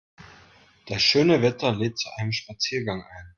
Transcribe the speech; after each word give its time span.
Das 0.87 0.99
schöne 1.03 1.43
Wetter 1.43 1.75
lädt 1.75 1.99
zu 1.99 2.09
einem 2.17 2.31
Spaziergang 2.31 3.03
ein. 3.03 3.29